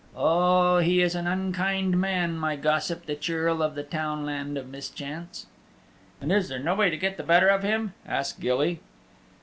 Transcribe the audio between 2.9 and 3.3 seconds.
the